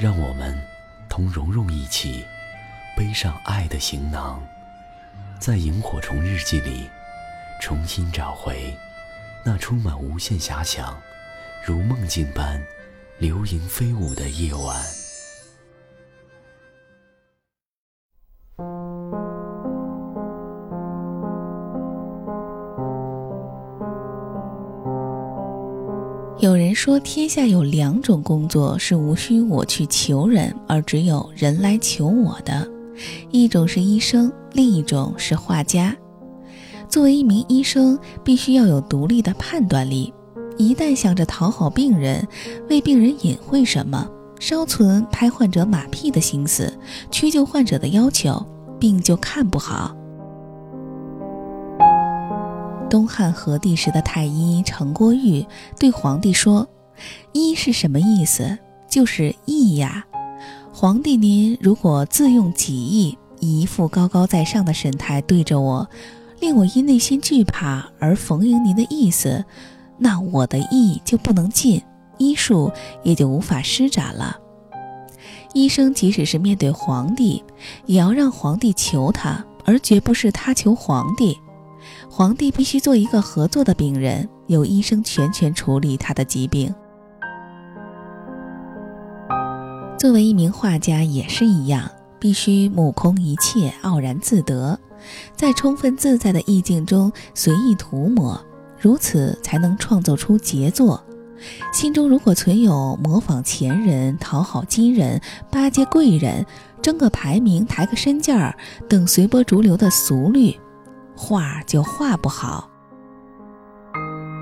[0.00, 0.60] 让我们
[1.08, 2.26] 同蓉蓉一起
[2.96, 4.42] 背上爱的行囊，
[5.38, 6.90] 在萤火虫日记里
[7.60, 8.76] 重新找回
[9.44, 11.00] 那充满无限遐想、
[11.64, 12.60] 如梦境般
[13.18, 15.03] 流萤飞舞的夜晚。
[26.44, 32.68] 有人说，天下有两种工作是无需我去求人，而只有人来求我的，
[33.30, 35.96] 一种是医生，另一种是画家。
[36.86, 40.12] 作为一名医生，必须要有独立的判断力，
[40.58, 42.28] 一旦想着讨好病人，
[42.68, 44.06] 为病人隐晦什么，
[44.38, 46.70] 稍存拍患者马屁的心思，
[47.10, 48.46] 屈就患者的要求，
[48.78, 49.96] 病就看不好。
[52.94, 55.44] 东汉和帝时的太医程郭玉
[55.80, 56.68] 对皇帝说
[57.34, 58.56] ：“医是什么意思？
[58.88, 60.06] 就是义呀。
[60.72, 65.90] 皇帝您如果自用己意，以一副高高在上的神态对着我，
[66.38, 69.44] 令我因内心惧怕而逢迎您的意思，
[69.98, 71.82] 那我的意就不能尽，
[72.18, 72.70] 医术
[73.02, 74.36] 也就无法施展了。
[75.52, 77.42] 医生即使是面对皇帝，
[77.86, 81.36] 也要让皇帝求他，而绝不是他求皇帝。”
[82.16, 86.72] 皇帝必须做一个合作的病人，由医生全权处理他的疾病。
[89.98, 91.90] 作为一名画家也是一样，
[92.20, 94.78] 必须目空一切，傲然自得，
[95.34, 98.40] 在充分自在的意境中随意涂抹，
[98.78, 101.02] 如此才能创作出杰作。
[101.72, 106.46] 心中如果存有模仿前人、讨好今人、巴结贵人、
[106.80, 108.56] 争个排名、抬个身价
[108.88, 110.56] 等随波逐流的俗虑，
[111.16, 112.70] 画就画不好。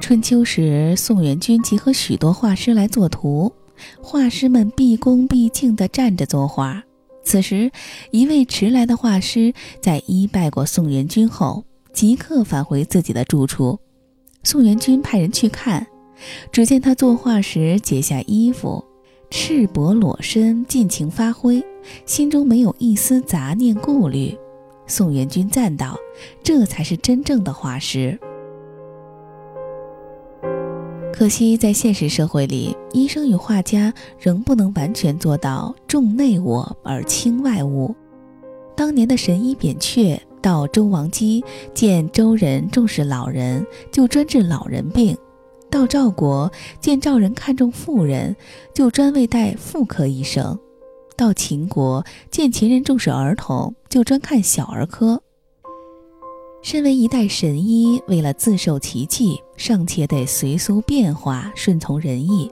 [0.00, 3.52] 春秋时，宋元君集合许多画师来作图，
[4.00, 6.82] 画师们毕恭毕敬地站着作画。
[7.22, 7.70] 此时，
[8.10, 9.52] 一位迟来的画师
[9.82, 13.78] 在一拜过宋元君后，即刻返回自己的住处。
[14.44, 15.86] 宋元君派人去看，
[16.50, 18.82] 只见他作画时解下衣服，
[19.30, 21.62] 赤膊裸身，尽情发挥，
[22.06, 24.34] 心中没有一丝杂念顾虑。
[24.88, 25.96] 宋元君赞道
[26.42, 28.18] ：“这才是真正的画师。”
[31.12, 37.94] 可惜，在现实社会里，医生与画家仍不能完全做到重内我而轻外物。
[38.76, 41.44] 当年的神医扁鹊到周王姬
[41.74, 45.16] 见周人重视老人，就专治老人病；
[45.68, 48.36] 到赵国见赵人看重妇人，
[48.72, 50.56] 就专为带妇科医生。
[51.18, 55.20] 到秦国见秦人重视儿童，就专看小儿科。
[56.62, 62.48] 身为一代神医，为了自受其技，尚且得随俗变化，顺从人意。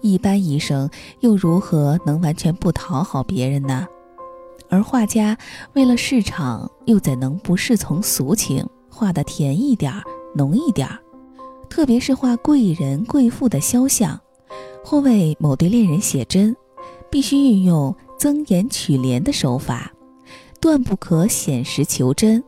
[0.00, 0.90] 一般医生
[1.20, 3.86] 又如何能完全不讨好别人呢？
[4.68, 5.38] 而画家
[5.74, 10.02] 为了市场，又怎能不侍从俗情，画的甜一点儿、
[10.34, 10.98] 浓一点儿？
[11.68, 14.20] 特别是画贵人贵妇的肖像，
[14.84, 16.56] 或为某对恋人写真。
[17.10, 19.92] 必须运用增颜取怜的手法，
[20.60, 22.42] 断不可显实求真，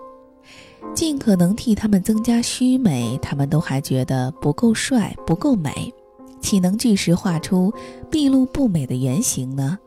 [0.94, 5.92] 尽可能替他们增加虚美，他们都还觉得不够帅、不够美，
[6.40, 7.72] 岂能据实画出
[8.10, 9.78] 毕露不美的原型呢？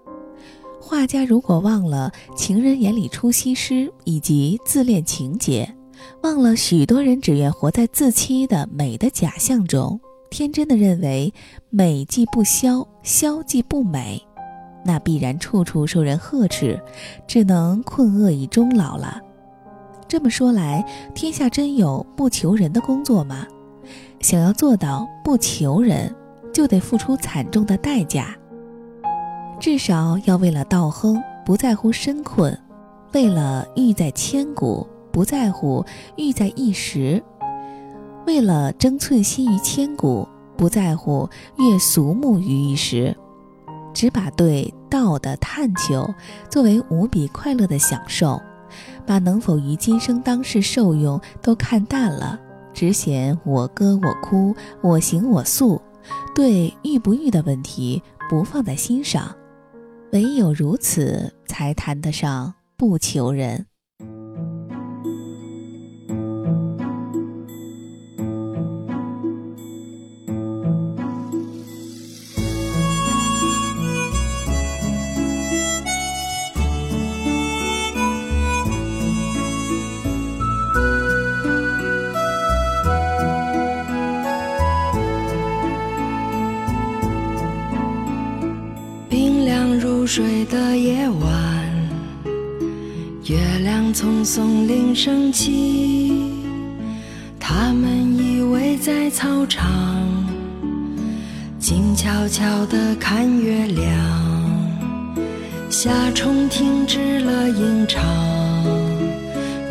[0.81, 5.73] 画家如果忘了情人眼里出西施以及自恋情节，
[6.21, 9.99] 忘了许多人只愿活在自欺的美的假象中，
[10.29, 11.33] 天真的认为
[11.69, 14.21] 美既不消，消既不美。
[14.85, 16.79] 那必然处处受人呵斥，
[17.25, 19.19] 只能困厄以终老了。
[20.07, 20.85] 这么说来，
[21.15, 23.47] 天下真有不求人的工作吗？
[24.19, 26.13] 想要做到不求人，
[26.53, 28.35] 就得付出惨重的代价。
[29.59, 32.55] 至少要为了道亨不在乎身困，
[33.13, 35.83] 为了欲在千古不在乎
[36.17, 37.21] 欲在一时，
[38.27, 41.27] 为了争寸心于千古不在乎
[41.57, 43.15] 越俗目于一时。
[43.95, 46.13] 只把对道的探求
[46.49, 48.39] 作为无比快乐的享受，
[49.07, 52.37] 把能否于今生当世受用都看淡了，
[52.73, 55.81] 只嫌我歌我哭我行我素，
[56.35, 59.33] 对遇不遇的问题不放在心上，
[60.11, 63.65] 唯有如此，才谈得上不求人。
[93.27, 96.13] 月亮从松林升起。
[97.39, 99.65] 他们依偎在操场，
[101.57, 103.89] 静悄悄地看月亮。
[105.71, 108.03] 夏虫停止了吟唱，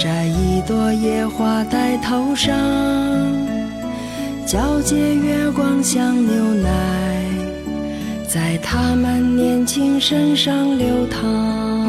[0.00, 2.58] 摘一朵野花戴头上，
[4.44, 6.70] 皎洁月光像牛奶。
[8.26, 11.83] 在他们年轻身上流淌，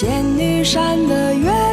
[0.00, 1.67] 仙女山的月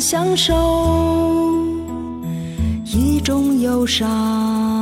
[0.00, 0.54] 享受
[2.86, 4.79] 一种忧伤。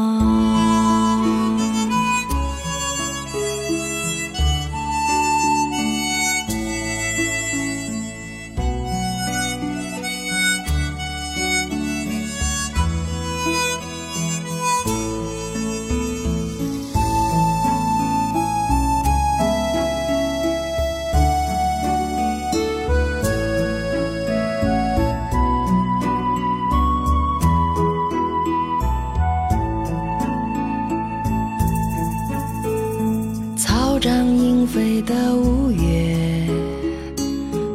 [35.03, 36.47] 的五月，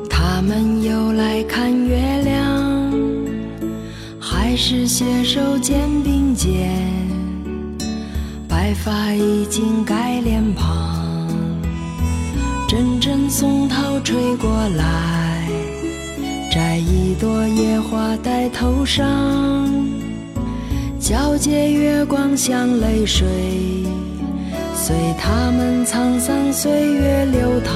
[0.10, 2.92] 他们又来看月亮，
[4.20, 6.72] 还是携手肩并肩，
[8.48, 11.28] 白发已经盖脸庞，
[12.68, 15.48] 阵阵松涛吹过来，
[16.52, 19.06] 摘一朵野花戴头上，
[21.00, 23.28] 皎洁月光像泪水。
[24.86, 27.74] 随他们沧桑岁月流淌，